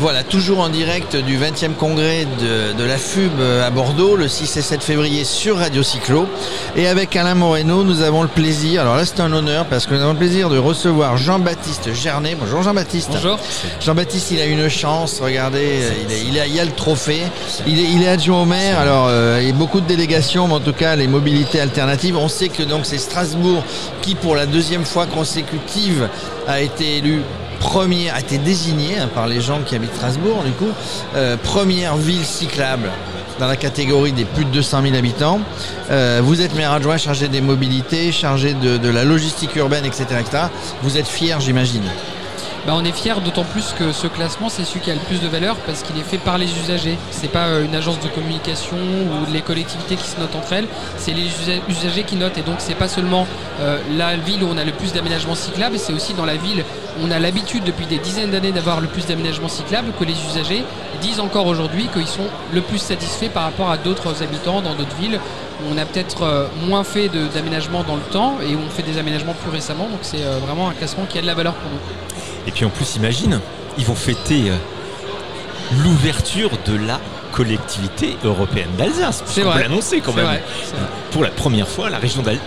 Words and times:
Voilà, 0.00 0.22
toujours 0.22 0.60
en 0.60 0.70
direct 0.70 1.14
du 1.14 1.36
20e 1.36 1.74
congrès 1.74 2.26
de, 2.40 2.84
la 2.84 2.96
FUB 2.96 3.38
à 3.62 3.68
Bordeaux, 3.68 4.16
le 4.16 4.28
6 4.28 4.56
et 4.56 4.62
7 4.62 4.82
février 4.82 5.24
sur 5.24 5.58
Radio 5.58 5.82
Cyclo. 5.82 6.26
Et 6.74 6.86
avec 6.86 7.14
Alain 7.16 7.34
Moreno, 7.34 7.84
nous 7.84 8.00
avons 8.00 8.22
le 8.22 8.28
plaisir, 8.28 8.80
alors 8.80 8.96
là 8.96 9.04
c'est 9.04 9.20
un 9.20 9.30
honneur 9.30 9.66
parce 9.66 9.84
que 9.84 9.92
nous 9.92 10.00
avons 10.00 10.14
le 10.14 10.18
plaisir 10.18 10.48
de 10.48 10.56
recevoir 10.56 11.18
Jean-Baptiste 11.18 11.92
Gernet. 11.92 12.34
Bonjour 12.34 12.62
Jean-Baptiste. 12.62 13.10
Bonjour. 13.12 13.38
Jean-Baptiste, 13.78 14.30
il 14.30 14.40
a 14.40 14.46
une 14.46 14.70
chance, 14.70 15.20
regardez, 15.20 15.82
il, 16.08 16.38
a, 16.40 16.46
il, 16.46 16.58
a, 16.58 16.64
le 16.64 16.72
trophée. 16.72 17.20
Il 17.66 17.78
est, 17.78 17.92
il 17.92 18.02
est 18.02 18.08
adjoint 18.08 18.40
au 18.40 18.46
maire, 18.46 18.78
alors 18.78 19.08
euh, 19.10 19.40
il 19.42 19.48
y 19.48 19.50
a 19.50 19.54
beaucoup 19.54 19.82
de 19.82 19.86
délégations, 19.86 20.48
mais 20.48 20.54
en 20.54 20.60
tout 20.60 20.72
cas 20.72 20.96
les 20.96 21.08
mobilités 21.08 21.60
alternatives. 21.60 22.16
On 22.16 22.28
sait 22.28 22.48
que 22.48 22.62
donc 22.62 22.86
c'est 22.86 22.96
Strasbourg 22.96 23.62
qui, 24.00 24.14
pour 24.14 24.34
la 24.34 24.46
deuxième 24.46 24.86
fois 24.86 25.04
consécutive, 25.04 26.08
a 26.48 26.62
été 26.62 26.96
élu 26.96 27.20
première, 27.60 28.16
a 28.16 28.20
été 28.20 28.38
désignée 28.38 28.98
hein, 28.98 29.08
par 29.14 29.28
les 29.28 29.40
gens 29.40 29.60
qui 29.64 29.76
habitent 29.76 29.94
Strasbourg, 29.94 30.42
du 30.44 30.50
coup, 30.52 30.72
euh, 31.14 31.36
première 31.36 31.96
ville 31.96 32.24
cyclable 32.24 32.90
dans 33.38 33.46
la 33.46 33.56
catégorie 33.56 34.12
des 34.12 34.24
plus 34.24 34.44
de 34.44 34.50
200 34.50 34.82
000 34.82 34.96
habitants. 34.96 35.40
Euh, 35.90 36.20
vous 36.22 36.42
êtes 36.42 36.54
maire 36.56 36.72
adjoint 36.72 36.96
chargé 36.96 37.28
des 37.28 37.40
mobilités, 37.40 38.12
chargé 38.12 38.54
de, 38.54 38.88
la 38.88 39.04
logistique 39.04 39.54
urbaine, 39.56 39.84
etc., 39.84 40.04
etc. 40.20 40.44
Vous 40.82 40.98
êtes 40.98 41.06
fier, 41.06 41.40
j'imagine. 41.40 41.84
Bah, 42.70 42.76
on 42.78 42.84
est 42.84 42.92
fier 42.92 43.20
d'autant 43.20 43.42
plus 43.42 43.72
que 43.76 43.90
ce 43.90 44.06
classement 44.06 44.48
c'est 44.48 44.64
celui 44.64 44.78
qui 44.78 44.92
a 44.92 44.94
le 44.94 45.00
plus 45.00 45.20
de 45.20 45.26
valeur 45.26 45.56
parce 45.66 45.82
qu'il 45.82 45.98
est 45.98 46.04
fait 46.04 46.18
par 46.18 46.38
les 46.38 46.46
usagers. 46.46 46.96
C'est 47.10 47.32
pas 47.32 47.46
euh, 47.46 47.64
une 47.64 47.74
agence 47.74 47.98
de 47.98 48.06
communication 48.06 48.76
ou 48.76 49.32
les 49.32 49.40
collectivités 49.40 49.96
qui 49.96 50.06
se 50.06 50.20
notent 50.20 50.36
entre 50.36 50.52
elles, 50.52 50.68
c'est 50.96 51.12
les 51.12 51.26
usagers 51.68 52.04
qui 52.04 52.14
notent 52.14 52.38
et 52.38 52.42
donc 52.42 52.56
c'est 52.58 52.76
pas 52.76 52.86
seulement 52.86 53.26
euh, 53.58 53.80
la 53.96 54.14
ville 54.14 54.44
où 54.44 54.46
on 54.48 54.56
a 54.56 54.62
le 54.62 54.70
plus 54.70 54.92
d'aménagements 54.92 55.34
cyclables, 55.34 55.80
c'est 55.80 55.92
aussi 55.92 56.14
dans 56.14 56.24
la 56.24 56.36
ville 56.36 56.64
où 57.00 57.06
on 57.08 57.10
a 57.10 57.18
l'habitude 57.18 57.64
depuis 57.64 57.86
des 57.86 57.98
dizaines 57.98 58.30
d'années 58.30 58.52
d'avoir 58.52 58.80
le 58.80 58.86
plus 58.86 59.04
d'aménagements 59.04 59.48
cyclables 59.48 59.90
que 59.98 60.04
les 60.04 60.14
usagers 60.30 60.62
disent 61.00 61.18
encore 61.18 61.48
aujourd'hui 61.48 61.88
qu'ils 61.92 62.06
sont 62.06 62.28
le 62.52 62.60
plus 62.60 62.78
satisfaits 62.78 63.30
par 63.34 63.42
rapport 63.42 63.72
à 63.72 63.78
d'autres 63.78 64.22
habitants 64.22 64.62
dans 64.62 64.76
d'autres 64.76 64.94
villes 64.94 65.18
on 65.68 65.76
a 65.76 65.84
peut-être 65.84 66.22
euh, 66.22 66.46
moins 66.68 66.84
fait 66.84 67.10
d'aménagements 67.34 67.82
dans 67.82 67.96
le 67.96 68.12
temps 68.12 68.36
et 68.48 68.54
on 68.54 68.70
fait 68.70 68.84
des 68.84 68.96
aménagements 68.96 69.34
plus 69.34 69.50
récemment. 69.50 69.88
Donc 69.88 69.98
c'est 70.02 70.22
vraiment 70.46 70.68
un 70.68 70.72
classement 70.72 71.04
qui 71.04 71.18
a 71.18 71.20
de 71.20 71.26
la 71.26 71.34
valeur 71.34 71.54
pour 71.54 71.70
nous. 71.70 72.29
Et 72.46 72.50
puis 72.50 72.64
en 72.64 72.70
plus, 72.70 72.96
imagine, 72.96 73.40
ils 73.78 73.84
vont 73.84 73.94
fêter 73.94 74.50
euh, 74.50 74.56
l'ouverture 75.82 76.50
de 76.66 76.76
la 76.76 77.00
collectivité 77.32 78.16
européenne 78.24 78.70
d'Alsace. 78.76 79.22
C'est 79.26 79.42
vrai. 79.42 79.62
l'annoncer 79.62 80.00
quand 80.00 80.12
même. 80.12 80.40
Pour 81.12 81.22
la 81.22 81.30
première 81.30 81.68
fois, 81.68 81.90
la 81.90 81.98
région 81.98 82.22
d'Alsace. 82.22 82.42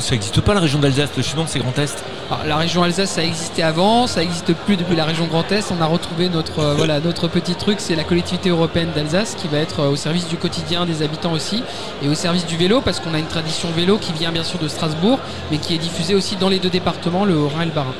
Ça 0.00 0.10
n'existe 0.12 0.40
pas 0.40 0.54
la 0.54 0.60
région 0.60 0.78
d'Alsace, 0.78 1.10
le 1.16 1.22
chemin 1.22 1.44
c'est 1.46 1.58
Grand 1.58 1.78
Est? 1.78 2.02
La 2.46 2.56
région 2.56 2.82
Alsace, 2.82 3.10
ça 3.10 3.24
existait 3.24 3.62
avant, 3.62 4.06
ça 4.06 4.20
n'existe 4.20 4.54
plus 4.54 4.76
depuis 4.76 4.96
la 4.96 5.04
région 5.04 5.26
Grand 5.26 5.50
Est. 5.52 5.70
On 5.70 5.82
a 5.82 5.86
retrouvé 5.86 6.28
notre, 6.28 6.60
euh, 6.60 6.74
voilà, 6.74 6.98
notre 7.00 7.28
petit 7.28 7.54
truc, 7.54 7.78
c'est 7.78 7.94
la 7.94 8.04
collectivité 8.04 8.48
européenne 8.48 8.88
d'Alsace 8.94 9.34
qui 9.34 9.48
va 9.48 9.58
être 9.58 9.80
euh, 9.80 9.90
au 9.90 9.96
service 9.96 10.28
du 10.28 10.36
quotidien 10.36 10.86
des 10.86 11.02
habitants 11.02 11.32
aussi 11.32 11.62
et 12.02 12.08
au 12.08 12.14
service 12.14 12.46
du 12.46 12.56
vélo 12.56 12.80
parce 12.80 13.00
qu'on 13.00 13.12
a 13.14 13.18
une 13.18 13.26
tradition 13.26 13.68
vélo 13.76 13.98
qui 13.98 14.12
vient 14.12 14.32
bien 14.32 14.44
sûr 14.44 14.58
de 14.58 14.68
Strasbourg 14.68 15.18
mais 15.50 15.58
qui 15.58 15.74
est 15.74 15.78
diffusée 15.78 16.14
aussi 16.14 16.36
dans 16.36 16.48
les 16.48 16.58
deux 16.58 16.70
départements, 16.70 17.24
le 17.24 17.36
Haut-Rhin 17.36 17.62
et 17.62 17.66
le 17.66 17.72
Bas-Rhin. 17.72 17.94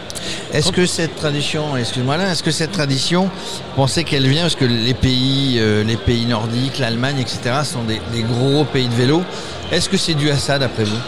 Est-ce 0.53 0.73
que 0.73 0.87
cette 0.87 1.17
tradition, 1.17 1.77
excuse-moi 1.77 2.17
là, 2.17 2.33
est-ce 2.33 2.43
que 2.43 2.51
cette 2.51 2.73
tradition, 2.73 3.31
pensez 3.77 4.05
qu'elle 4.05 4.27
vient 4.27 4.43
parce 4.43 4.55
que 4.55 4.65
les 4.65 4.95
pays, 4.95 5.59
euh, 5.59 5.83
les 5.85 5.97
pays 5.97 6.27
nordiques, 6.27 6.79
l'Allemagne, 6.79 7.19
etc., 7.19 7.61
sont 7.65 7.83
des, 7.85 8.01
gros 8.23 8.65
pays 8.65 8.89
de 8.89 8.95
vélo. 8.95 9.23
Est-ce 9.71 9.89
que 9.89 9.97
c'est 9.97 10.15
dû 10.15 10.31
à 10.31 10.37
ça, 10.37 10.59
d'après 10.59 10.85
vous? 10.85 10.99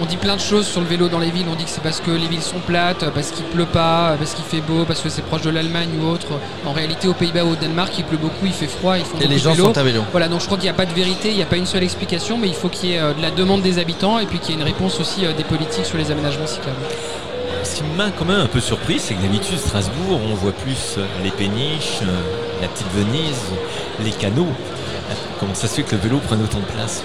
On 0.00 0.06
dit 0.06 0.16
plein 0.16 0.36
de 0.36 0.40
choses 0.40 0.66
sur 0.66 0.80
le 0.80 0.86
vélo 0.86 1.08
dans 1.08 1.18
les 1.18 1.30
villes. 1.30 1.46
On 1.50 1.54
dit 1.54 1.64
que 1.64 1.70
c'est 1.70 1.82
parce 1.82 2.00
que 2.00 2.10
les 2.10 2.26
villes 2.26 2.42
sont 2.42 2.58
plates, 2.58 3.04
parce 3.14 3.30
qu'il 3.30 3.44
pleut 3.44 3.66
pas, 3.66 4.16
parce 4.18 4.34
qu'il 4.34 4.44
fait 4.44 4.60
beau, 4.60 4.84
parce 4.84 5.00
que 5.00 5.08
c'est 5.08 5.22
proche 5.22 5.42
de 5.42 5.50
l'Allemagne 5.50 5.90
ou 6.00 6.06
autre. 6.06 6.26
En 6.66 6.72
réalité, 6.72 7.08
aux 7.08 7.14
Pays-Bas 7.14 7.44
ou 7.44 7.52
au 7.52 7.56
Danemark, 7.56 7.92
il 7.98 8.04
pleut 8.04 8.16
beaucoup, 8.16 8.46
il 8.46 8.52
fait 8.52 8.66
froid, 8.66 8.96
ils 8.96 9.04
font 9.04 9.18
Et 9.20 9.28
les 9.28 9.38
gens 9.38 9.54
sont 9.54 9.76
à 9.76 9.82
vélo. 9.82 10.02
Voilà, 10.10 10.28
donc 10.28 10.40
je 10.40 10.46
crois 10.46 10.56
qu'il 10.56 10.64
n'y 10.64 10.70
a 10.70 10.74
pas 10.74 10.86
de 10.86 10.94
vérité, 10.94 11.30
il 11.30 11.36
n'y 11.36 11.42
a 11.42 11.46
pas 11.46 11.56
une 11.56 11.66
seule 11.66 11.82
explication, 11.82 12.38
mais 12.38 12.48
il 12.48 12.54
faut 12.54 12.68
qu'il 12.68 12.90
y 12.90 12.94
ait 12.94 13.00
euh, 13.00 13.12
de 13.12 13.20
la 13.20 13.30
demande 13.30 13.62
des 13.62 13.78
habitants 13.78 14.18
et 14.18 14.26
puis 14.26 14.38
qu'il 14.38 14.54
y 14.54 14.58
ait 14.58 14.60
une 14.60 14.66
réponse 14.66 14.98
aussi 15.00 15.26
euh, 15.26 15.32
des 15.32 15.44
politiques 15.44 15.86
sur 15.86 15.98
les 15.98 16.10
aménagements 16.10 16.46
cyclables. 16.46 16.76
Ce 17.62 17.76
qui 17.76 17.82
m'a 17.96 18.10
quand 18.10 18.24
même 18.24 18.40
un 18.40 18.46
peu 18.46 18.60
surpris, 18.60 18.98
c'est 18.98 19.14
que 19.14 19.20
d'habitude, 19.20 19.58
Strasbourg, 19.58 20.18
on 20.30 20.34
voit 20.34 20.52
plus 20.52 20.96
les 21.22 21.30
péniches, 21.30 22.00
euh, 22.02 22.62
la 22.62 22.68
petite 22.68 22.90
Venise, 22.94 23.42
les 24.02 24.12
canaux. 24.12 24.48
Comment 25.38 25.54
ça 25.54 25.68
se 25.68 25.74
fait 25.74 25.82
que 25.82 25.94
le 25.94 26.00
vélo 26.00 26.18
prenne 26.18 26.42
autant 26.42 26.58
de 26.58 26.64
place? 26.64 27.02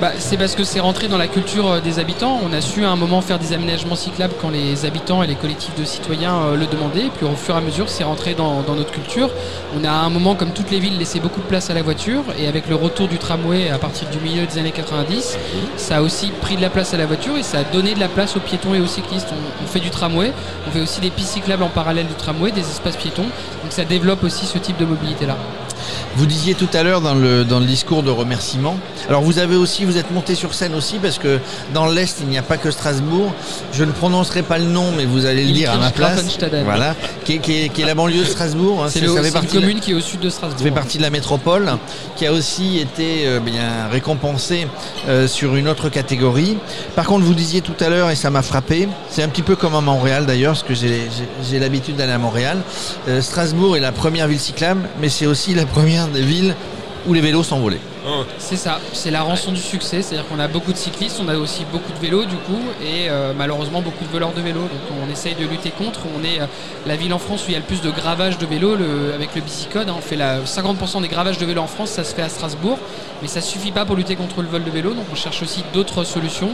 Bah, 0.00 0.10
c'est 0.18 0.36
parce 0.36 0.56
que 0.56 0.64
c'est 0.64 0.80
rentré 0.80 1.06
dans 1.06 1.18
la 1.18 1.28
culture 1.28 1.70
euh, 1.70 1.80
des 1.80 2.00
habitants. 2.00 2.40
On 2.44 2.52
a 2.52 2.60
su 2.60 2.84
à 2.84 2.90
un 2.90 2.96
moment 2.96 3.20
faire 3.20 3.38
des 3.38 3.52
aménagements 3.52 3.94
cyclables 3.94 4.34
quand 4.40 4.50
les 4.50 4.86
habitants 4.86 5.22
et 5.22 5.28
les 5.28 5.36
collectifs 5.36 5.74
de 5.76 5.84
citoyens 5.84 6.34
euh, 6.34 6.56
le 6.56 6.66
demandaient. 6.66 7.10
Puis 7.16 7.24
au 7.24 7.36
fur 7.36 7.54
et 7.54 7.58
à 7.58 7.60
mesure, 7.60 7.88
c'est 7.88 8.02
rentré 8.02 8.34
dans, 8.34 8.62
notre 8.74 8.90
culture. 8.90 9.30
On 9.78 9.84
a 9.84 9.90
à 9.90 9.94
un 9.94 10.10
moment, 10.10 10.34
comme 10.34 10.50
toutes 10.50 10.72
les 10.72 10.80
villes, 10.80 10.98
laissé 10.98 11.20
beaucoup 11.20 11.40
de 11.40 11.46
place 11.46 11.70
à 11.70 11.74
la 11.74 11.82
voiture. 11.82 12.24
Et 12.38 12.48
avec 12.48 12.68
le 12.68 12.74
retour 12.74 13.06
du 13.06 13.18
tramway 13.18 13.70
à 13.70 13.78
partir 13.78 14.08
du 14.08 14.18
milieu 14.18 14.46
des 14.46 14.58
années 14.58 14.72
90, 14.72 15.38
ça 15.76 15.98
a 15.98 16.02
aussi 16.02 16.32
pris 16.42 16.56
de 16.56 16.62
la 16.62 16.70
place 16.70 16.92
à 16.92 16.96
la 16.96 17.06
voiture 17.06 17.36
et 17.36 17.44
ça 17.44 17.58
a 17.58 17.64
donné 17.64 17.94
de 17.94 18.00
la 18.00 18.08
place 18.08 18.36
aux 18.36 18.40
piétons 18.40 18.74
et 18.74 18.80
aux 18.80 18.88
cyclistes. 18.88 19.28
On 19.62 19.66
fait 19.66 19.80
du 19.80 19.90
tramway, 19.90 20.32
on 20.66 20.72
fait 20.72 20.80
aussi 20.80 21.00
des 21.00 21.10
pistes 21.10 21.34
cyclables 21.34 21.62
en 21.62 21.68
parallèle 21.68 22.06
du 22.06 22.14
tramway, 22.14 22.50
des 22.50 22.62
espaces 22.62 22.96
piétons. 22.96 23.22
Donc 23.22 23.70
ça 23.70 23.84
développe 23.84 24.24
aussi 24.24 24.46
ce 24.46 24.58
type 24.58 24.76
de 24.76 24.86
mobilité-là. 24.86 25.36
Vous 26.16 26.26
disiez 26.26 26.54
tout 26.54 26.68
à 26.72 26.82
l'heure 26.82 27.00
dans 27.00 27.14
le, 27.14 27.44
dans 27.44 27.60
le 27.60 27.66
discours 27.66 28.02
de 28.02 28.10
remerciement, 28.10 28.76
alors 29.08 29.22
vous 29.22 29.38
avez 29.38 29.56
aussi, 29.56 29.84
vous 29.84 29.96
êtes 29.96 30.10
monté 30.10 30.34
sur 30.34 30.54
scène 30.54 30.74
aussi 30.74 30.96
parce 30.98 31.18
que 31.18 31.38
dans 31.72 31.86
l'Est 31.86 32.18
il 32.20 32.28
n'y 32.28 32.38
a 32.38 32.42
pas 32.42 32.56
que 32.56 32.70
Strasbourg, 32.70 33.32
je 33.72 33.84
ne 33.84 33.92
prononcerai 33.92 34.42
pas 34.42 34.58
le 34.58 34.64
nom 34.64 34.92
mais 34.96 35.04
vous 35.04 35.26
allez 35.26 35.44
le 35.44 35.52
dire 35.52 35.72
à 35.72 35.76
ma 35.76 35.90
place, 35.90 36.24
voilà, 36.64 36.94
qui 37.24 37.34
est, 37.34 37.84
la 37.84 37.94
banlieue 37.94 38.20
de 38.20 38.24
Strasbourg. 38.24 38.84
Hein, 38.84 38.88
c'est 38.90 39.00
une 39.00 39.60
commune 39.60 39.80
qui 39.80 39.90
est 39.90 39.94
au 39.94 40.00
sud 40.00 40.20
de 40.20 40.30
Strasbourg. 40.30 40.58
Ça 40.58 40.64
fait 40.64 40.70
partie 40.70 40.98
de 40.98 41.02
la 41.02 41.10
métropole, 41.10 41.72
qui 42.16 42.26
a 42.26 42.32
aussi 42.32 42.78
été 42.78 43.26
euh, 43.26 43.40
bien 43.40 43.88
récompensée 43.90 44.66
euh, 45.08 45.26
sur 45.26 45.56
une 45.56 45.68
autre 45.68 45.88
catégorie. 45.88 46.56
Par 46.94 47.06
contre 47.06 47.24
vous 47.24 47.34
disiez 47.34 47.60
tout 47.60 47.76
à 47.80 47.88
l'heure 47.88 48.10
et 48.10 48.16
ça 48.16 48.30
m'a 48.30 48.42
frappé, 48.42 48.88
c'est 49.10 49.22
un 49.22 49.28
petit 49.28 49.42
peu 49.42 49.56
comme 49.56 49.74
à 49.74 49.80
Montréal 49.80 50.26
d'ailleurs, 50.26 50.54
parce 50.54 50.62
que 50.62 50.74
j'ai 50.74 51.58
l'habitude 51.58 51.96
d'aller 51.96 52.12
à 52.12 52.18
Montréal. 52.18 52.58
Euh, 53.08 53.20
Strasbourg 53.20 53.76
est 53.76 53.80
la 53.80 53.92
première 53.92 54.28
ville 54.28 54.40
cyclable, 54.40 54.82
mais 55.00 55.08
c'est 55.08 55.26
aussi 55.26 55.54
la 55.54 55.66
première 55.74 56.06
des 56.06 56.22
villes 56.22 56.54
où 57.04 57.14
les 57.14 57.20
vélos 57.20 57.42
s'envolaient. 57.42 57.80
C'est 58.38 58.56
ça, 58.56 58.80
c'est 58.92 59.10
la 59.10 59.22
rançon 59.22 59.52
du 59.52 59.60
succès, 59.60 60.02
c'est-à-dire 60.02 60.28
qu'on 60.28 60.38
a 60.38 60.48
beaucoup 60.48 60.72
de 60.72 60.76
cyclistes, 60.76 61.20
on 61.24 61.28
a 61.28 61.36
aussi 61.36 61.64
beaucoup 61.72 61.92
de 61.92 61.98
vélos 61.98 62.26
du 62.26 62.36
coup, 62.36 62.60
et 62.82 63.08
euh, 63.08 63.32
malheureusement 63.36 63.80
beaucoup 63.80 64.04
de 64.04 64.10
voleurs 64.10 64.32
de 64.32 64.42
vélos. 64.42 64.60
Donc 64.60 64.98
on 65.06 65.10
essaye 65.10 65.34
de 65.34 65.46
lutter 65.46 65.70
contre. 65.70 66.00
On 66.14 66.22
est 66.22 66.40
euh, 66.40 66.46
la 66.86 66.96
ville 66.96 67.14
en 67.14 67.18
France 67.18 67.44
où 67.46 67.50
il 67.50 67.52
y 67.52 67.56
a 67.56 67.60
le 67.60 67.64
plus 67.64 67.80
de 67.80 67.90
gravage 67.90 68.36
de 68.38 68.46
vélos 68.46 68.74
avec 69.14 69.34
le 69.34 69.40
bicicode. 69.40 69.88
Hein. 69.88 69.94
on 69.96 70.02
fait 70.02 70.16
la 70.16 70.40
50% 70.40 71.00
des 71.00 71.08
gravages 71.08 71.38
de 71.38 71.46
vélos 71.46 71.62
en 71.62 71.66
France, 71.66 71.90
ça 71.90 72.04
se 72.04 72.14
fait 72.14 72.22
à 72.22 72.28
Strasbourg, 72.28 72.78
mais 73.22 73.28
ça 73.28 73.40
suffit 73.40 73.72
pas 73.72 73.84
pour 73.86 73.96
lutter 73.96 74.16
contre 74.16 74.42
le 74.42 74.48
vol 74.48 74.64
de 74.64 74.70
vélos. 74.70 74.92
Donc 74.92 75.06
on 75.10 75.14
cherche 75.14 75.42
aussi 75.42 75.64
d'autres 75.72 76.04
solutions, 76.04 76.50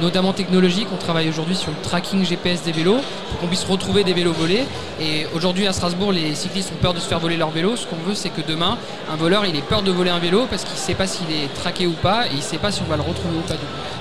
notamment 0.00 0.32
technologiques. 0.32 0.88
On 0.92 0.96
travaille 0.96 1.28
aujourd'hui 1.28 1.56
sur 1.56 1.72
le 1.72 1.76
tracking 1.82 2.24
GPS 2.24 2.62
des 2.62 2.72
vélos 2.72 3.00
pour 3.30 3.40
qu'on 3.40 3.48
puisse 3.48 3.64
retrouver 3.64 4.04
des 4.04 4.12
vélos 4.12 4.32
volés. 4.32 4.64
Et 5.00 5.26
aujourd'hui 5.34 5.66
à 5.66 5.72
Strasbourg, 5.72 6.12
les 6.12 6.34
cyclistes 6.34 6.70
ont 6.72 6.80
peur 6.80 6.94
de 6.94 7.00
se 7.00 7.08
faire 7.08 7.18
voler 7.18 7.36
leur 7.36 7.50
vélo. 7.50 7.76
Ce 7.76 7.86
qu'on 7.86 7.96
veut, 7.96 8.14
c'est 8.14 8.30
que 8.30 8.42
demain, 8.46 8.78
un 9.12 9.16
voleur, 9.16 9.44
il 9.46 9.56
ait 9.56 9.62
peur 9.62 9.82
de 9.82 9.90
voler 9.90 10.10
un 10.10 10.20
vélo 10.20 10.46
parce 10.48 10.64
qu'il 10.64 10.76
sait 10.76 10.91
pas 10.94 11.06
s'il 11.06 11.30
est 11.30 11.52
traqué 11.54 11.86
ou 11.86 11.92
pas 11.92 12.26
et 12.26 12.30
il 12.34 12.42
sait 12.42 12.58
pas 12.58 12.72
si 12.72 12.82
on 12.82 12.90
va 12.90 12.96
le 12.96 13.02
retrouver 13.02 13.36
ou 13.36 13.40
pas 13.40 13.54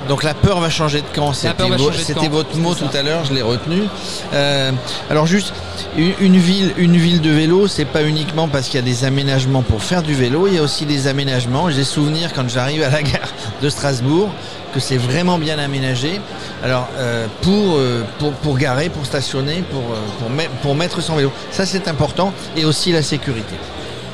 Donc 0.08 0.24
la 0.24 0.34
peur 0.34 0.60
va 0.60 0.70
changer 0.70 1.02
de 1.02 1.08
camp. 1.14 1.34
C'était 1.34 2.28
votre 2.28 2.56
mot 2.58 2.74
tout 2.76 2.90
à 2.94 3.02
l'heure, 3.02 3.26
je 3.26 3.34
l'ai 3.34 3.42
retenu. 3.42 3.84
Euh, 4.34 4.72
alors 5.10 5.26
juste 5.26 5.54
une, 5.98 6.38
ville, 6.38 6.74
une 6.78 6.98
ville 6.98 7.22
de 7.22 7.30
vélo, 7.30 7.68
c'est 7.68 7.86
pas 7.86 8.04
uniquement 8.04 8.48
parce 8.48 8.68
qu'il 8.68 8.76
y 8.76 8.84
a 8.84 8.86
des 8.86 9.04
aménagements 9.04 9.62
pour 9.62 9.84
faire 9.84 10.04
du 10.04 10.14
vélo, 10.14 10.48
il 10.48 10.56
y 10.56 10.58
a 10.58 10.62
aussi 10.62 10.86
des 10.86 11.08
aménagements. 11.08 11.70
J'ai 11.70 11.84
souvenir 11.84 12.34
quand 12.34 12.50
j'arrive 12.50 12.84
à 12.84 12.90
la 12.90 13.04
gare 13.04 13.30
de 13.62 13.70
Strasbourg 13.70 14.30
que 14.74 14.80
c'est 14.80 14.98
vraiment 14.98 15.38
bien 15.38 15.60
aménagé. 15.60 16.22
Alors 16.64 16.88
euh, 16.98 17.28
pour, 17.42 17.76
euh, 17.76 18.04
pour, 18.20 18.32
pour 18.34 18.58
garer, 18.58 18.90
pour 18.90 19.06
stationner, 19.06 19.64
pour, 19.70 19.82
pour, 20.20 20.48
pour 20.62 20.76
mettre 20.76 21.02
son 21.02 21.16
vélo, 21.16 21.32
ça 21.52 21.66
c'est 21.66 21.88
important 21.88 22.34
et 22.56 22.66
aussi 22.66 22.92
la 22.92 23.04
sécurité. 23.04 23.56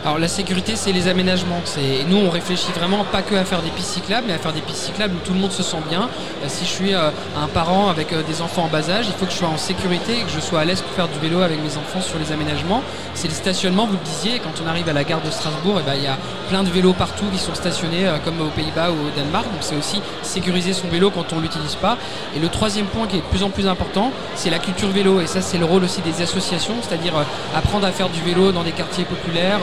Alors 0.07 0.19
la 0.19 0.29
sécurité, 0.29 0.77
c'est 0.77 0.93
les 0.93 1.09
aménagements. 1.09 1.61
Nous, 2.07 2.15
on 2.15 2.29
réfléchit 2.29 2.71
vraiment 2.71 3.03
pas 3.03 3.21
que 3.21 3.35
à 3.35 3.43
faire 3.43 3.61
des 3.61 3.71
pistes 3.71 3.89
cyclables, 3.89 4.23
mais 4.25 4.35
à 4.35 4.37
faire 4.37 4.53
des 4.53 4.61
pistes 4.61 4.83
cyclables 4.83 5.13
où 5.13 5.19
tout 5.19 5.33
le 5.33 5.39
monde 5.39 5.51
se 5.51 5.63
sent 5.63 5.81
bien. 5.89 6.03
Euh, 6.03 6.45
si 6.47 6.63
je 6.63 6.69
suis 6.69 6.93
euh, 6.93 7.09
un 7.37 7.47
parent 7.47 7.89
avec 7.89 8.13
euh, 8.13 8.23
des 8.23 8.41
enfants 8.41 8.63
en 8.63 8.67
bas 8.69 8.89
âge, 8.89 9.07
il 9.07 9.11
faut 9.11 9.25
que 9.25 9.33
je 9.33 9.37
sois 9.37 9.49
en 9.49 9.57
sécurité 9.57 10.19
et 10.19 10.21
que 10.21 10.29
je 10.29 10.39
sois 10.39 10.61
à 10.61 10.63
l'aise 10.63 10.81
pour 10.81 10.93
faire 10.93 11.09
du 11.09 11.19
vélo 11.19 11.41
avec 11.41 11.61
mes 11.61 11.75
enfants 11.75 11.99
sur 11.99 12.17
les 12.19 12.31
aménagements. 12.31 12.83
C'est 13.15 13.27
le 13.27 13.33
stationnement, 13.33 13.85
vous 13.85 13.97
le 13.97 14.05
disiez, 14.05 14.39
quand 14.39 14.53
on 14.63 14.69
arrive 14.69 14.87
à 14.87 14.93
la 14.93 15.03
gare 15.03 15.19
de 15.21 15.29
Strasbourg, 15.29 15.81
eh 15.81 15.83
ben, 15.85 15.95
il 15.97 16.03
y 16.03 16.07
a 16.07 16.17
plein 16.47 16.63
de 16.63 16.69
vélos 16.69 16.93
partout 16.93 17.25
qui 17.33 17.37
sont 17.37 17.53
stationnés 17.53 18.09
comme 18.23 18.39
aux 18.39 18.51
Pays-Bas 18.51 18.91
ou 18.91 19.07
au 19.07 19.09
Danemark. 19.13 19.43
Donc 19.43 19.59
c'est 19.59 19.75
aussi 19.75 20.01
sécuriser 20.21 20.71
son 20.71 20.87
vélo 20.87 21.11
quand 21.11 21.33
on 21.33 21.41
l'utilise 21.41 21.75
pas. 21.75 21.97
Et 22.33 22.39
le 22.39 22.47
troisième 22.47 22.85
point 22.85 23.07
qui 23.07 23.17
est 23.17 23.19
de 23.19 23.25
plus 23.25 23.43
en 23.43 23.49
plus 23.49 23.67
important, 23.67 24.13
c'est 24.35 24.49
la 24.51 24.59
culture 24.59 24.87
vélo. 24.87 25.19
Et 25.19 25.27
ça, 25.27 25.41
c'est 25.41 25.57
le 25.57 25.65
rôle 25.65 25.83
aussi 25.83 25.99
des 25.99 26.21
associations, 26.21 26.75
c'est-à-dire 26.81 27.13
apprendre 27.53 27.85
à 27.85 27.91
faire 27.91 28.07
du 28.07 28.21
vélo 28.21 28.53
dans 28.53 28.63
des 28.63 28.71
quartiers 28.71 29.03
populaires, 29.03 29.59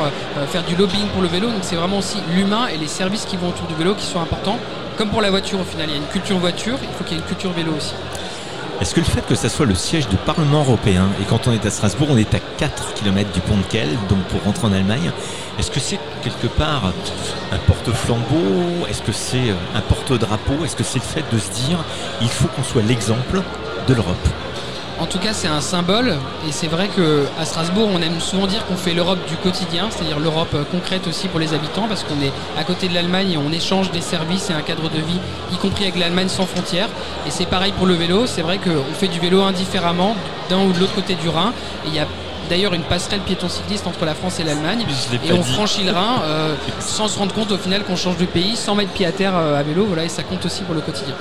faire 0.49 0.65
du 0.65 0.77
lobbying 0.77 1.07
pour 1.09 1.23
le 1.23 1.29
vélo. 1.29 1.49
Donc 1.49 1.63
c'est 1.63 1.77
vraiment 1.77 1.99
aussi 1.99 2.19
l'humain 2.35 2.67
et 2.67 2.77
les 2.77 2.89
services 2.89 3.25
qui 3.25 3.37
vont 3.37 3.49
autour 3.49 3.67
du 3.67 3.75
vélo 3.75 3.95
qui 3.95 4.07
sont 4.07 4.21
importants. 4.21 4.59
Comme 4.97 5.11
pour 5.11 5.23
la 5.23 5.31
voiture 5.31 5.61
au 5.61 5.65
final, 5.65 5.89
il 5.89 5.93
y 5.93 5.95
a 5.95 6.01
une 6.01 6.09
culture 6.09 6.39
voiture, 6.39 6.79
il 6.83 6.89
faut 6.97 7.05
qu'il 7.05 7.17
y 7.17 7.21
ait 7.21 7.23
une 7.23 7.29
culture 7.29 7.53
vélo 7.53 7.73
aussi. 7.77 7.95
Est-ce 8.81 8.95
que 8.95 9.01
le 9.01 9.07
fait 9.07 9.25
que 9.25 9.37
ça 9.37 9.49
soit 9.49 9.67
le 9.67 9.75
siège 9.75 10.09
du 10.09 10.17
Parlement 10.17 10.61
européen 10.61 11.07
et 11.21 11.25
quand 11.25 11.47
on 11.47 11.53
est 11.53 11.65
à 11.65 11.71
Strasbourg, 11.71 12.09
on 12.11 12.17
est 12.17 12.35
à 12.35 12.41
4 12.59 12.95
km 12.95 13.31
du 13.33 13.41
pont 13.41 13.57
de 13.57 13.63
Kiel, 13.63 13.89
donc 14.09 14.19
pour 14.25 14.43
rentrer 14.43 14.67
en 14.67 14.73
Allemagne, 14.73 15.13
est-ce 15.59 15.71
que 15.71 15.79
c'est 15.79 16.01
quelque 16.23 16.49
part 16.49 16.93
un 17.53 17.59
porte-flambeau? 17.67 18.87
Est-ce 18.91 19.03
que 19.03 19.13
c'est 19.13 19.55
un 19.77 19.81
porte-drapeau? 19.81 20.65
Est-ce 20.65 20.75
que 20.75 20.83
c'est 20.83 20.99
le 20.99 21.05
fait 21.05 21.25
de 21.33 21.39
se 21.39 21.51
dire 21.51 21.79
il 22.21 22.29
faut 22.29 22.49
qu'on 22.49 22.65
soit 22.65 22.83
l'exemple 22.83 23.43
de 23.87 23.95
l'Europe? 23.95 24.29
En 25.01 25.07
tout 25.07 25.19
cas, 25.19 25.33
c'est 25.33 25.49
un 25.49 25.61
symbole 25.61 26.15
et 26.49 26.53
c'est 26.53 26.69
vrai 26.69 26.89
qu'à 26.89 27.45
Strasbourg, 27.45 27.89
on 27.93 28.01
aime 28.01 28.21
souvent 28.21 28.47
dire 28.47 28.65
qu'on 28.67 28.77
fait 28.77 28.95
l'Europe 28.95 29.19
du 29.29 29.37
quotidien, 29.37 29.89
c'est-à-dire 29.91 30.21
l'Europe 30.21 30.55
euh, 30.55 30.63
concrète 30.71 31.07
aussi 31.07 31.29
pour 31.29 31.41
les 31.41 31.53
habitants, 31.53 31.87
parce 31.89 32.05
qu'on 32.05 32.21
est 32.23 32.33
à 32.59 32.65
côté 32.65 32.89
de 32.89 32.95
l'Allemagne 32.95 33.33
et 33.33 33.37
on 33.37 33.51
échange 33.51 33.91
des 33.91 34.01
services 34.01 34.51
et 34.51 34.53
un 34.53 34.63
cadre 34.63 34.89
de 34.91 34.99
vie, 34.99 35.19
y 35.53 35.57
compris 35.57 35.85
avec 35.85 35.99
l'Allemagne 35.99 36.29
sans 36.29 36.47
frontières. 36.47 36.89
Et 37.27 37.31
c'est 37.31 37.47
pareil 37.47 37.73
pour 37.73 37.87
le 37.87 37.95
vélo, 37.95 38.27
c'est 38.27 38.43
vrai 38.43 38.59
qu'on 38.59 38.95
fait 38.95 39.09
du 39.09 39.19
vélo 39.19 39.43
indifféremment 39.43 40.17
d'un 40.49 40.61
ou 40.61 40.73
de 40.73 40.79
l'autre 40.79 40.95
côté 40.95 41.15
du 41.17 41.29
Rhin. 41.29 41.53
Et 41.87 41.89
il 41.89 41.95
y 41.95 41.99
a 41.99 42.07
d'ailleurs 42.49 42.75
une 42.75 42.83
passerelle 42.83 43.21
piéton-cycliste 43.21 43.87
entre 43.87 44.05
la 44.05 44.15
France 44.15 44.39
et 44.39 44.45
l'Allemagne. 44.45 44.85
Et 45.25 45.33
on 45.33 45.43
franchit 45.43 45.83
le 45.83 45.93
Rhin 45.93 46.23
euh, 46.23 46.55
sans 46.81 47.09
se 47.09 47.19
rendre 47.19 47.35
compte 47.35 47.51
au 47.51 47.59
final 47.59 47.83
qu'on 47.83 47.97
change 47.97 48.17
de 48.17 48.27
pays, 48.27 48.55
sans 48.57 48.75
mettre 48.75 48.93
pied 48.93 49.07
à 49.07 49.13
terre 49.13 49.37
euh, 49.37 49.59
à 49.59 49.63
vélo. 49.63 49.87
Voilà, 49.87 50.05
et 50.05 50.09
ça 50.09 50.23
compte 50.23 50.45
aussi 50.45 50.63
pour 50.63 50.75
le 50.75 50.81
quotidien. 50.81 51.15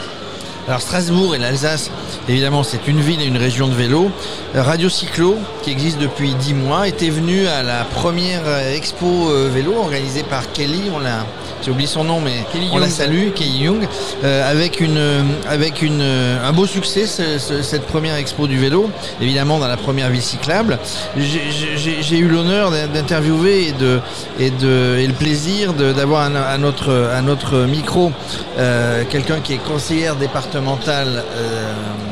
Alors 0.68 0.80
Strasbourg 0.80 1.36
et 1.36 1.39
l'Alsace, 1.39 1.92
évidemment, 2.30 2.63
c'est 2.63 2.88
une 2.88 3.01
ville 3.01 3.21
et 3.21 3.25
une 3.25 3.38
région 3.38 3.68
de 3.68 3.74
vélo. 3.74 4.10
Radio 4.56 4.88
Cyclo, 4.88 5.38
qui 5.62 5.71
existe 5.71 6.00
depuis 6.00 6.33
10 6.36 6.54
mois, 6.54 6.88
était 6.88 7.10
venu 7.10 7.48
à 7.48 7.63
la 7.63 7.83
première 7.83 8.48
expo 8.74 9.30
euh, 9.30 9.50
vélo 9.54 9.74
organisée 9.75 10.24
par 10.24 10.54
Kelly. 10.54 10.83
On 10.95 11.00
l'a 11.00 11.25
j'ai 11.63 11.71
oublié 11.71 11.88
son 11.88 12.04
nom, 12.04 12.19
mais 12.19 12.44
on 12.74 12.77
la 12.77 12.89
salue, 12.89 13.30
Kelly 13.33 13.60
Young, 13.60 13.88
euh, 14.24 14.51
avec, 14.51 14.81
une, 14.81 15.00
avec 15.48 15.81
une, 15.81 16.01
un 16.01 16.51
beau 16.51 16.65
succès, 16.65 17.06
cette 17.07 17.86
première 17.86 18.15
expo 18.15 18.48
du 18.48 18.57
vélo, 18.57 18.89
évidemment 19.21 19.60
dans 19.60 19.69
la 19.69 19.77
première 19.77 20.10
ville 20.10 20.21
cyclable. 20.21 20.77
J'ai 21.18 22.18
eu 22.18 22.27
l'honneur 22.27 22.71
d'interviewer 22.94 23.68
et, 23.68 23.71
de, 23.71 24.01
et, 24.39 24.50
de, 24.50 24.98
et 25.00 25.07
le 25.07 25.13
plaisir 25.13 25.74
d'avoir 25.74 26.24
à, 26.24 26.57
notre, 26.57 27.10
à 27.13 27.21
notre 27.21 27.60
micro 27.60 28.12
euh, 28.57 29.04
quelqu'un 29.10 29.39
qui 29.39 29.54
est 29.54 29.63
conseillère 29.63 30.18
départementale. 30.18 30.52
Euh, 30.55 31.21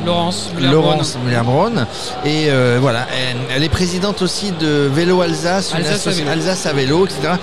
Laurence 0.05 0.49
Laurence 0.59 1.17
Et 2.25 2.49
voilà, 2.79 3.07
elle, 3.55 3.63
est 3.63 3.69
présidente 3.69 4.21
aussi 4.21 4.51
de 4.51 4.89
Vélo 4.91 5.21
Alsace, 5.21 5.73
Alsace, 5.73 6.07
à, 6.07 6.11
vélo. 6.11 6.29
Alsace 6.29 6.65
à 6.65 6.73
vélo, 6.73 7.05
etc. 7.05 7.33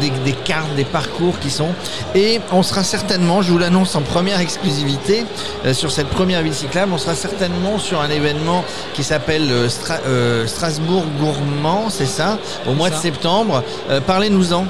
Des, 0.00 0.10
des 0.24 0.32
cartes, 0.32 0.74
des 0.76 0.84
parcours 0.84 1.38
qui 1.38 1.50
sont. 1.50 1.68
Et 2.14 2.40
on 2.52 2.62
sera 2.62 2.82
certainement, 2.82 3.42
je 3.42 3.52
vous 3.52 3.58
l'annonce 3.58 3.94
en 3.94 4.02
première 4.02 4.40
exclusivité, 4.40 5.24
euh, 5.64 5.74
sur 5.74 5.90
cette 5.90 6.08
première 6.08 6.42
ville 6.42 6.54
cyclable, 6.54 6.92
on 6.92 6.98
sera 6.98 7.14
certainement 7.14 7.78
sur 7.78 8.00
un 8.00 8.10
événement 8.10 8.64
qui 8.94 9.04
s'appelle 9.04 9.48
euh, 9.50 9.68
euh, 10.06 10.46
Strasbourg 10.46 11.04
Gourmand, 11.18 11.90
c'est 11.90 12.06
ça, 12.06 12.38
au 12.66 12.74
mois 12.74 12.90
de 12.90 12.96
septembre. 12.96 13.62
Parlez-nous-en. 14.06 14.66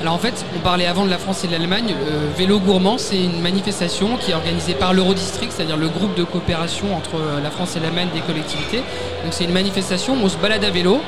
Alors 0.00 0.14
en 0.14 0.18
fait, 0.18 0.44
on 0.54 0.60
parlait 0.60 0.86
avant 0.86 1.04
de 1.04 1.10
la 1.10 1.18
France 1.18 1.44
et 1.44 1.46
de 1.46 1.52
l'Allemagne. 1.52 1.94
Vélo 2.36 2.60
Gourmand, 2.60 2.98
c'est 2.98 3.16
une 3.22 3.40
manifestation 3.40 4.16
qui 4.18 4.30
est 4.30 4.34
organisée 4.34 4.74
par 4.74 4.92
l'Eurodistrict, 4.92 5.52
c'est-à-dire 5.52 5.78
le 5.78 5.88
groupe 5.88 6.14
de 6.14 6.22
coopération 6.22 6.94
entre 6.94 7.18
la 7.42 7.50
France 7.50 7.76
et 7.76 7.80
l'Allemagne 7.80 8.08
des 8.14 8.20
collectivités. 8.20 8.78
Donc 9.24 9.32
c'est 9.32 9.44
une 9.44 9.52
manifestation 9.52 10.14
où 10.14 10.24
on 10.24 10.28
se 10.28 10.36
balade 10.36 10.64
à 10.64 10.70
vélo 10.70 11.00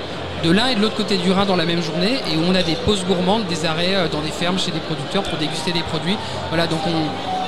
de 0.42 0.50
l'un 0.50 0.68
et 0.68 0.74
de 0.74 0.80
l'autre 0.80 0.96
côté 0.96 1.16
du 1.16 1.32
Rhin 1.32 1.46
dans 1.46 1.56
la 1.56 1.66
même 1.66 1.82
journée 1.82 2.20
et 2.32 2.36
où 2.36 2.42
on 2.48 2.54
a 2.54 2.62
des 2.62 2.76
pauses 2.76 3.04
gourmandes, 3.04 3.46
des 3.46 3.64
arrêts 3.66 3.94
euh, 3.94 4.08
dans 4.08 4.20
des 4.20 4.30
fermes 4.30 4.58
chez 4.58 4.70
des 4.70 4.80
producteurs 4.80 5.24
pour 5.24 5.38
déguster 5.38 5.72
des 5.72 5.82
produits. 5.82 6.16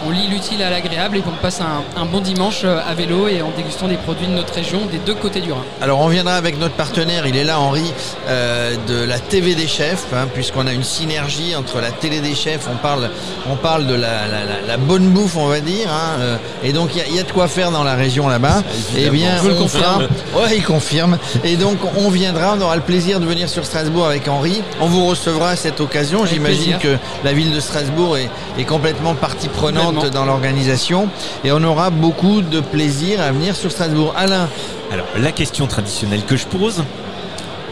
On 0.06 0.11
lie 0.11 0.26
l'utile 0.29 0.62
à 0.62 0.70
l'agréable 0.70 1.17
et 1.17 1.20
qu'on 1.20 1.31
passe 1.31 1.61
un, 1.61 2.05
bon 2.06 2.20
dimanche 2.20 2.62
euh, 2.64 2.81
à 2.87 2.94
vélo 2.94 3.29
et 3.29 3.43
en 3.43 3.50
dégustant 3.56 3.88
des 3.88 3.97
produits 3.97 4.26
de 4.26 4.32
notre 4.32 4.55
région 4.55 4.81
des 4.91 4.99
deux 4.99 5.14
côtés 5.14 5.41
du 5.41 5.52
Rhin. 5.52 5.62
Alors 5.81 6.00
on 6.00 6.08
viendra 6.08 6.35
avec 6.35 6.58
notre 6.58 6.75
partenaire, 6.75 7.26
il 7.26 7.37
est 7.37 7.44
là 7.44 7.61
Henri, 7.61 7.93
euh, 8.29 8.75
de 8.88 9.05
la 9.05 9.19
TV 9.19 9.55
des 9.55 9.67
chefs, 9.67 10.06
hein, 10.14 10.26
puisqu'on 10.32 10.67
a 10.67 10.73
une 10.73 10.82
synergie 10.82 11.55
entre 11.55 11.81
la 11.81 11.91
télé 11.91 12.20
des 12.20 12.35
chefs, 12.35 12.69
on 12.73 12.76
parle, 12.76 13.11
on 13.50 13.56
parle 13.56 13.87
de 13.87 13.94
la, 13.94 14.76
bonne 14.79 15.11
bouffe 15.11 15.37
on 15.37 15.47
va 15.47 15.61
dire, 15.61 15.88
hein, 15.91 16.20
euh, 16.20 16.37
et 16.64 16.73
donc 16.73 16.91
il 16.94 17.14
y, 17.14 17.19
a 17.19 17.23
de 17.23 17.32
quoi 17.32 17.49
faire 17.49 17.70
dans 17.70 17.85
la 17.85 17.94
région 17.94 18.29
là-bas. 18.29 18.62
Et 18.96 19.05
eh 19.06 19.11
bien, 19.11 19.37
je 19.43 19.49
le 19.49 19.55
confirme. 19.55 20.08
Ouais, 20.35 20.56
il 20.56 20.64
confirme. 20.64 21.19
Et 21.44 21.56
donc 21.56 21.79
on 21.96 22.11
viendra, 22.11 22.55
on 22.56 22.61
aura 22.61 22.76
le 22.76 22.82
plaisir 22.82 23.20
de 23.20 23.26
venir 23.26 23.49
sur 23.49 23.64
Strasbourg 23.64 24.06
avec 24.06 24.26
Henri. 24.29 24.62
On 24.81 24.87
vous 24.87 25.06
recevra 25.06 25.50
à 25.50 25.56
cette 25.56 25.81
occasion. 25.81 26.25
J'imagine 26.25 26.79
que 26.79 26.96
la 27.25 27.32
ville 27.32 27.53
de 27.53 27.61
Strasbourg 27.61 28.17
est, 28.17 28.31
est 28.58 28.64
complètement 28.64 29.14
partie 29.14 29.49
prenante 29.49 29.90
dans 29.93 30.25
l'organisation. 30.25 31.09
Et 31.45 31.53
on 31.53 31.63
aura 31.63 31.91
beaucoup 31.91 32.43
de 32.43 32.61
plaisir 32.61 33.21
à 33.21 33.33
venir 33.33 33.57
sur 33.57 33.71
Strasbourg. 33.71 34.15
Alain. 34.17 34.49
Alors, 34.93 35.07
la 35.19 35.33
question 35.33 35.67
traditionnelle 35.67 36.25
que 36.25 36.37
je 36.37 36.47
pose, 36.47 36.83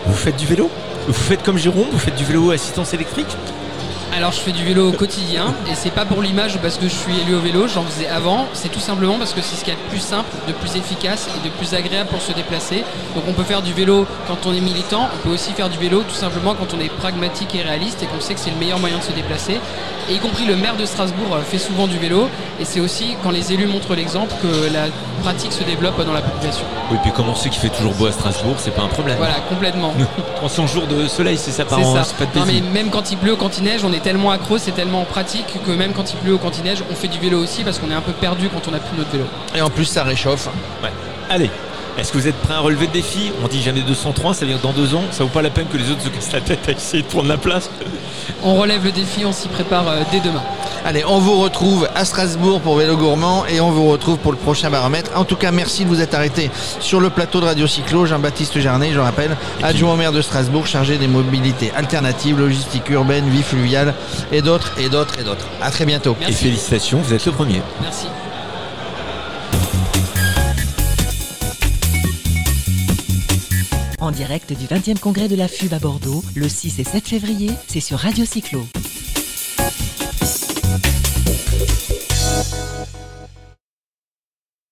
vous 0.06 0.15
faites 0.15 0.37
du 0.37 0.47
vélo? 0.47 0.70
Vous 1.06 1.15
faites 1.15 1.43
comme 1.43 1.59
Jérôme? 1.59 1.88
Vous 1.91 1.99
faites 1.99 2.17
du 2.17 2.25
vélo 2.25 2.50
à 2.50 2.55
assistance 2.55 2.94
électrique? 2.94 3.37
Alors 4.16 4.32
je 4.32 4.40
fais 4.40 4.52
du 4.52 4.64
vélo 4.64 4.88
au 4.88 4.93
quotidien 4.93 5.55
et 5.70 5.75
c'est 5.75 5.90
pas 5.90 6.05
pour 6.05 6.22
l'image 6.22 6.56
ou 6.56 6.58
parce 6.58 6.76
que 6.76 6.84
je 6.88 6.94
suis 6.94 7.19
élu 7.20 7.34
au 7.34 7.40
vélo, 7.40 7.69
j'en 7.69 7.82
faisais 7.82 8.08
avant, 8.08 8.46
c'est 8.52 8.70
tout 8.70 8.81
simplement 8.81 9.19
parce 9.19 9.32
que 9.32 9.40
c'est 9.40 9.56
ce 9.56 9.64
qu'il 9.64 9.72
y 9.75 9.76
a 9.76 9.81
de 9.81 9.88
plus 9.88 10.00
simple, 10.00 10.28
de 10.46 10.52
plus 10.52 10.76
efficace 10.76 11.28
et 11.37 11.46
de 11.46 11.52
plus 11.55 11.75
agréable 11.75 12.08
pour 12.08 12.20
se 12.20 12.32
déplacer. 12.32 12.84
Donc 13.14 13.25
on 13.28 13.32
peut 13.32 13.43
faire 13.44 13.62
du 13.62 13.72
vélo 13.72 14.06
quand 14.26 14.46
on 14.46 14.52
est 14.55 14.60
militant, 14.60 15.08
on 15.14 15.28
peut 15.28 15.34
aussi 15.34 15.52
faire 15.52 15.69
du 15.69 15.78
vélo 15.78 16.02
tout 16.02 16.14
simplement 16.14 16.55
quand 16.55 16.75
on 16.75 16.81
est 16.81 16.88
pragmatique 16.88 17.55
et 17.55 17.62
réaliste 17.62 18.02
et 18.02 18.06
qu'on 18.06 18.20
sait 18.20 18.34
que 18.34 18.40
c'est 18.40 18.50
le 18.50 18.56
meilleur 18.56 18.78
moyen 18.78 18.99
de 18.99 19.02
se 19.02 19.12
déplacer. 19.12 19.60
Et 20.10 20.14
y 20.14 20.19
compris 20.19 20.46
le 20.46 20.56
maire 20.56 20.76
de 20.76 20.87
Strasbourg 20.87 21.34
euh, 21.34 21.43
fait 21.43 21.58
souvent 21.58 21.87
du 21.87 21.99
vélo 21.99 22.28
et 22.58 22.64
c'est 22.64 22.81
aussi 22.81 23.14
quand 23.22 23.31
les 23.31 23.52
élus 23.52 23.66
montrent 23.66 23.94
l'exemple 23.94 24.32
que 24.40 24.72
la 24.72 24.87
pratique 25.22 25.52
se 25.52 25.62
développe 25.64 26.02
dans 26.02 26.14
la 26.14 26.22
population. 26.22 26.64
Oui, 26.90 26.96
puis 27.02 27.12
comme 27.12 27.28
on 27.28 27.34
sait 27.34 27.50
qu'il 27.50 27.60
fait 27.60 27.69
toujours 27.69 27.93
beau 27.93 28.06
à 28.06 28.12
Strasbourg, 28.12 28.55
c'est 28.56 28.75
pas 28.75 28.82
un 28.82 28.88
problème. 28.88 29.19
Voilà, 29.19 29.34
complètement. 29.50 29.93
300 30.37 30.66
jours 30.66 30.87
de 30.87 31.06
soleil, 31.08 31.37
c'est 31.37 31.50
ça 31.50 31.66
par 31.66 31.78
an, 31.81 32.02
c'est 32.02 32.16
pas 32.16 32.25
de 32.32 32.38
Non, 32.38 32.46
mais 32.46 32.62
même 32.72 32.88
quand 32.88 33.10
il 33.10 33.19
pleut, 33.19 33.37
quand 33.37 33.58
il 33.58 33.64
neige, 33.64 33.84
on 33.84 33.93
est 33.93 33.97
tellement 34.00 34.30
accro, 34.30 34.58
c'est 34.58 34.72
tellement 34.72 35.04
pratique 35.04 35.46
que 35.64 35.70
même 35.70 35.92
quand 35.92 36.12
il 36.12 36.16
pleut 36.18 36.34
ou 36.34 36.38
quand 36.38 36.58
il 36.58 36.64
neige, 36.64 36.82
on 36.90 36.94
fait 36.94 37.08
du 37.08 37.18
vélo 37.18 37.42
aussi 37.42 37.64
parce 37.64 37.78
qu'on 37.78 37.90
est 37.90 37.94
un 37.94 38.00
peu 38.00 38.12
perdu 38.12 38.48
quand 38.48 38.70
on 38.70 38.74
a 38.74 38.78
plus 38.78 38.96
notre 38.96 39.10
vélo. 39.10 39.24
Et 39.54 39.60
en 39.60 39.70
plus, 39.70 39.84
ça 39.84 40.04
réchauffe. 40.04 40.48
Ouais. 40.82 40.90
Allez, 41.30 41.50
est-ce 41.98 42.12
que 42.12 42.18
vous 42.18 42.28
êtes 42.28 42.36
prêts 42.36 42.54
à 42.54 42.60
relever 42.60 42.86
le 42.86 42.92
défi? 42.92 43.32
On 43.44 43.48
dit 43.48 43.60
jamais 43.60 43.80
203, 43.80 44.32
ça 44.32 44.44
veut 44.44 44.52
dire 44.52 44.60
dans 44.60 44.72
deux 44.72 44.94
ans, 44.94 45.02
ça 45.10 45.24
vaut 45.24 45.30
pas 45.30 45.42
la 45.42 45.50
peine 45.50 45.66
que 45.66 45.76
les 45.76 45.90
autres 45.90 46.02
se 46.02 46.08
cassent 46.08 46.32
la 46.32 46.40
tête 46.40 46.68
à 46.68 46.72
essayer 46.72 47.02
de 47.02 47.08
prendre 47.08 47.28
la 47.28 47.38
place 47.38 47.70
On 48.44 48.55
relève 48.55 48.84
le 48.84 48.93
défi, 48.93 49.24
on 49.24 49.32
s'y 49.32 49.48
prépare 49.48 49.88
euh, 49.88 50.02
dès 50.12 50.20
demain. 50.20 50.43
Allez, 50.85 51.05
on 51.05 51.19
vous 51.19 51.41
retrouve 51.41 51.89
à 51.94 52.05
Strasbourg 52.05 52.61
pour 52.61 52.77
Vélo 52.77 52.97
Gourmand 52.97 53.44
et 53.47 53.61
on 53.61 53.70
vous 53.70 53.89
retrouve 53.89 54.17
pour 54.19 54.32
le 54.32 54.39
prochain 54.39 54.70
baromètre. 54.70 55.11
En 55.17 55.25
tout 55.25 55.37
cas, 55.37 55.51
merci 55.51 55.85
de 55.85 55.89
vous 55.89 56.01
être 56.01 56.15
arrêté 56.15 56.51
sur 56.81 57.01
le 57.01 57.11
plateau 57.11 57.41
de 57.41 57.47
Radio 57.47 57.67
Cyclo. 57.67 58.06
Jean-Baptiste 58.06 58.58
Jarnet, 58.58 58.93
je 58.93 58.99
rappelle, 58.99 59.37
adjoint 59.63 59.94
au 59.94 59.97
maire 59.97 60.13
de 60.13 60.23
Strasbourg, 60.23 60.67
chargé 60.67 60.97
des 60.97 61.08
mobilités 61.08 61.73
alternatives, 61.77 62.39
logistique 62.39 62.89
urbaine, 62.91 63.29
vie 63.29 63.43
fluviale 63.43 63.94
et 64.32 64.41
d'autres, 64.41 64.73
et 64.79 64.89
d'autres, 64.89 65.19
et 65.20 65.25
d'autres. 65.25 65.47
À 65.61 65.70
très 65.70 65.85
bientôt. 65.85 66.17
Et 66.27 66.32
félicitations, 66.32 67.01
vous 67.01 67.13
êtes 67.13 67.27
le 67.27 67.32
premier. 67.32 67.61
Merci. 67.82 68.06
En 74.01 74.11
direct 74.11 74.53
du 74.53 74.67
20e 74.67 74.99
congrès 74.99 75.29
de 75.29 75.37
la 75.37 75.49
FUB 75.49 75.73
à 75.75 75.79
Bordeaux, 75.79 76.23
le 76.35 76.49
6 76.49 76.79
et 76.79 76.85
7 76.85 77.08
février, 77.08 77.51
c'est 77.67 77.81
sur 77.81 77.99
Radio 77.99 78.25
Cyclo. 78.25 78.67